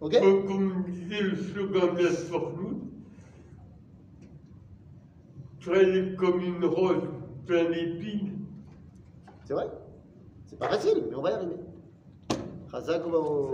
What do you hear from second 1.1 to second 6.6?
le slogan de la Sportloot, traîner comme